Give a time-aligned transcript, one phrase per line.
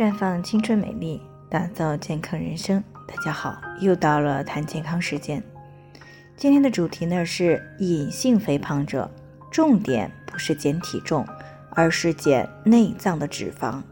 [0.00, 2.82] 绽放青春美丽，打造健康人生。
[3.06, 5.42] 大家好，又到了谈健康时间。
[6.38, 9.10] 今天的主题呢是隐性肥胖者，
[9.50, 11.22] 重点不是减体重，
[11.72, 13.82] 而是减内脏的脂肪。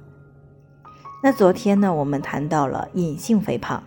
[1.23, 3.83] 那昨天呢，我们谈到了隐性肥胖，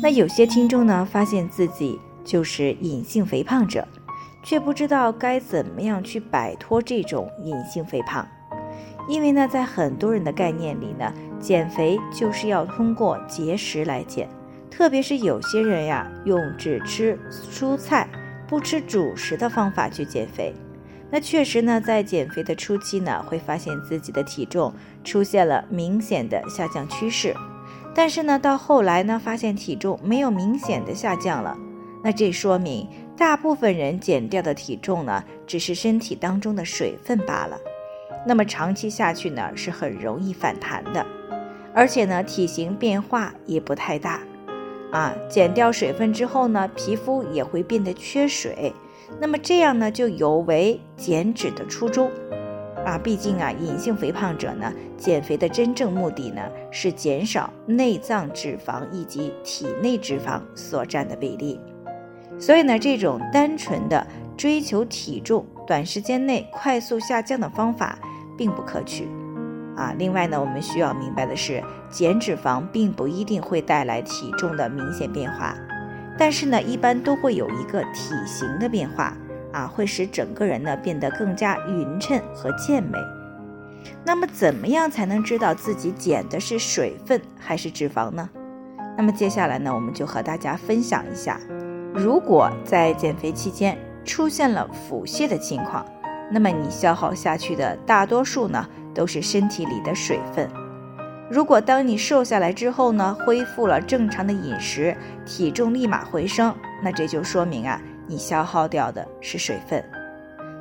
[0.00, 3.88] 那有些听众呢发现自己就是隐性肥胖者，
[4.44, 8.24] 却不知道该怎么样去摆脱这种隐性肥胖。
[9.08, 14.28] 因为呢，在很多人的概念里呢，减肥就是要通过节食来减，
[14.70, 18.08] 特别是有些人呀，用只吃蔬菜
[18.48, 20.52] 不吃主食的方法去减肥。
[21.08, 27.32] 那确实呢，在减肥的初期呢，会发现自己的体重出现了明显的下降趋势，
[27.94, 31.56] 但是呢，到后来呢，发现体重没有明显的下降了，
[32.02, 37.56] 那这说明大部分人减掉的体重呢，只是身体当中的水分罢了。
[38.28, 41.06] 那么长期下去呢，是很容易反弹的，
[41.72, 44.20] 而且呢，体型变化也不太大，
[44.90, 48.72] 啊，减掉水分之后呢，皮肤也会变得缺水，
[49.20, 52.10] 那么这样呢，就有违减脂的初衷，
[52.84, 61.60] 啊，毕竟啊，隐性肥胖者呢，减肥的真正目的呢，是减少内脏脂肪以及体内脂肪所占的比例，
[62.40, 64.04] 所以呢，这种单纯的
[64.36, 67.96] 追求体重短时间内快速下降的方法。
[68.36, 69.08] 并不可取，
[69.76, 75.54] 啊，另外呢，我们需要明白的是，减脂肪并不一定会带来体重的明显变化，
[76.18, 79.16] 但是呢，一般都会有一个体型的变化，
[79.52, 82.98] 啊，会使整个人呢变得更加匀称和健美。
[84.04, 88.28] 那么，怎么样才能知道自己减的是水分还是脂肪呢？
[88.96, 91.40] 那么接下来呢，我们就和大家分享一下，
[91.94, 95.84] 如果在减肥期间出现了腹泻的情况。
[96.30, 100.48] 那么你消耗下去的大多数呢，都是身体里的水分。
[101.28, 109.84] 如果当你瘦下来之后呢，恢复了正常的饮食，体重立马回升，那这就说明啊，你消耗掉的是水分。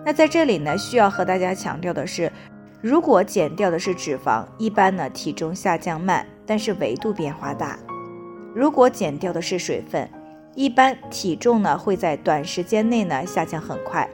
[0.03, 2.31] 那在这里呢，需要和大家强调的是，
[2.81, 7.77] 如果减掉的是脂肪，一般呢体重下降慢，但是维度变化大；
[8.55, 10.09] 如果减掉的是水分，
[10.55, 14.07] 一般体重呢会在短时间内呢下降很快。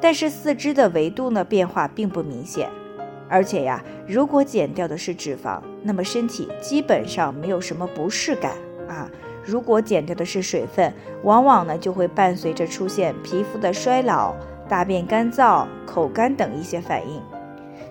[0.00, 2.68] 但是四肢的维度呢变化并不明显，
[3.28, 8.52] 而且呀，如果减掉的是脂肪，那么身体基本上没有什么不适感
[8.88, 9.10] 啊。
[9.44, 10.92] 如果减掉的是水分，
[11.22, 14.34] 往往呢就会伴随着出现皮肤的衰老、
[14.68, 17.22] 大便干燥、口干等一些反应。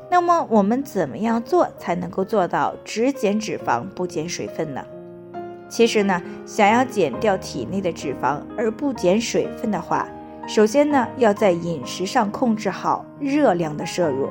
[0.10, 4.86] 那么我们怎么样做才能够做到只减脂肪不减水分呢？
[5.68, 10.08] 其实呢，想要减掉体内的脂肪而不减水分的话，
[10.48, 14.30] 首先呢，要在饮食上控制好热量的摄入，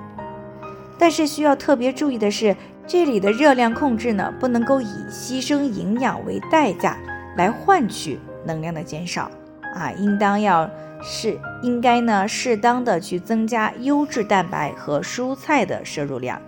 [0.99, 2.57] 但是需要特别注意的是，
[2.87, 6.97] 这里的热量控制呢，不能够以牺牲营养为代价
[7.37, 9.31] 来换取能量的减少
[9.75, 10.69] 啊，应当要
[11.03, 16.41] 是应该呢，适当的去增加优质蛋白和蔬菜的摄入量，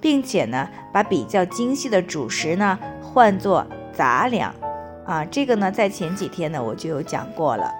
[0.00, 4.54] 并且呢，把比较精细的主食呢换作杂粮
[5.04, 7.70] 啊，这个呢，在前几天呢我就有讲过了。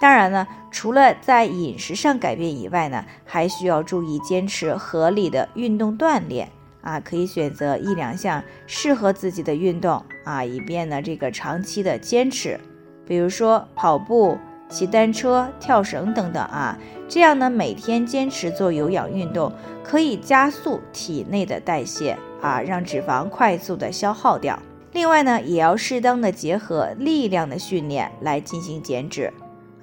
[0.00, 6.50] 当然呢，除了在饮食上改变以外呢，还需要注意坚持合理的运动锻炼
[6.82, 12.60] 啊，可以选择一两项适合自己的运动啊，以便呢这个长期的坚持，
[13.06, 14.36] 比如说跑步、
[14.68, 16.76] 骑单车、跳绳等等啊，
[17.08, 19.50] 这样呢每天坚持做有氧运动，
[19.82, 24.58] 可以加速体内的代谢啊，让脂肪快速的消耗掉。
[24.92, 29.32] 另外呢，也要适当的结合力量的训练来进行减脂。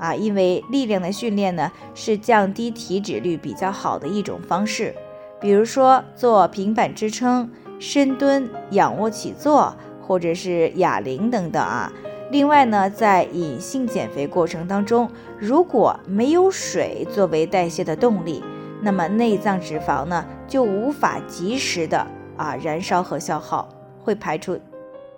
[0.01, 4.95] 啊，因为力量的训练呢，是降低体脂率比较好的一种方式，
[5.39, 7.47] 比如说做平板支撑、
[7.79, 11.93] 深蹲、仰卧起坐，或者是哑铃等等啊。
[12.31, 15.07] 另外呢，在隐性减肥过程当中，
[15.37, 18.43] 如果没有水作为代谢的动力，
[18.81, 22.07] 那么内脏脂肪呢就无法及时的
[22.37, 23.69] 啊燃烧和消耗，
[23.99, 24.59] 会排出。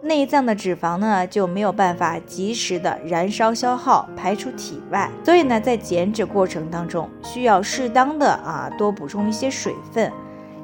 [0.03, 10.11] 内脏的脂肪呢就没有办法及时的燃烧消耗排出体外，所以呢在减脂过程当中需要适当的啊多补充一些水分，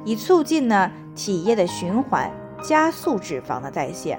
[0.04, 2.30] 以促进呢体液的循环，
[2.62, 4.18] 加速脂肪的代谢。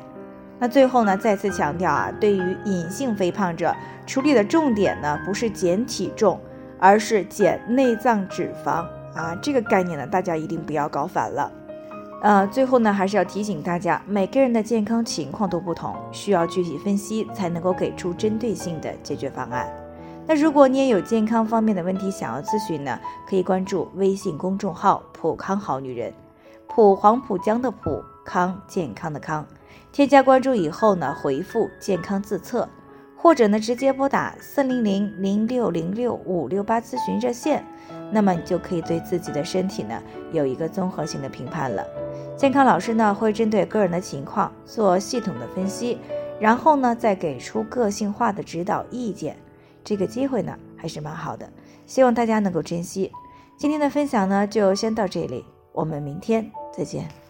[0.57, 3.75] 那最后呢再次强调啊，对于隐性肥胖者
[4.07, 6.39] 处理的重点呢不是减体重，
[6.79, 11.51] 而是减内脏脂肪啊，这个概念呢大家一定不要搞反了。
[12.21, 19.68] 呃，最后呢，还是要提醒大家，每个人的健康情况都不同，需要具体分析才能够给出针对性的解决方案。
[20.27, 26.13] 那如果你也有健康方面的问题想要咨询呢，可以关注微信公众号“普康好女人”。
[26.69, 29.44] 普黄浦江的普康健康的康。
[29.91, 32.69] 添加关注以后呢，回复“健康自测”，
[33.18, 37.65] 或者呢直接拨打四零零零六零六五六八咨询热线，
[38.12, 40.00] 那么你就可以对自己的身体呢
[40.31, 41.83] 有一个综合性的评判了。
[42.42, 46.00] 健康老师呢会针对个人的情况做系统的分析，
[46.40, 49.38] 然后呢再给出个性化的指导意见。
[49.84, 51.48] 这个机会呢还是蛮好的，
[51.86, 53.12] 希望大家能够珍惜。
[53.58, 57.20] 今天的分享呢就先到这里，我们明天再见。